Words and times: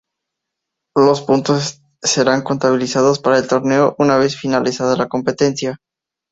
Los 0.97 1.21
puntos 1.21 1.83
serán 2.01 2.41
contabilizados 2.41 3.19
para 3.19 3.37
el 3.37 3.47
torneo 3.47 3.95
una 3.99 4.17
vez 4.17 4.35
finalizada 4.35 4.97
la 4.97 5.07
competencia. 5.07 5.77